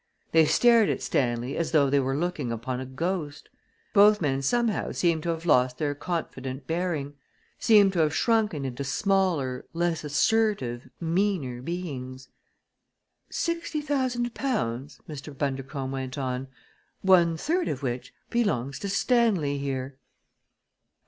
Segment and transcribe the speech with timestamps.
[0.31, 3.49] They stared at Stanley as though they were looking upon a ghost.
[3.93, 7.13] Both men seemed somehow to have lost their confident bearing
[7.59, 12.29] seemed to have shrunken into smaller, less assertive, meaner beings.
[13.29, 15.37] "Sixty thousand pounds," Mr.
[15.37, 16.47] Bundercombe went on
[17.03, 19.99] "one third of which belongs to Stanley here."